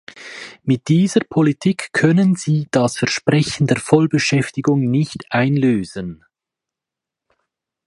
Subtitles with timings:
[0.63, 6.25] Mit dieser Politik können sie das Versprechen der Vollbeschäftigung nicht einlösen.